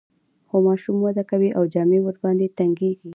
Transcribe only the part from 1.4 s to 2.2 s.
او جامې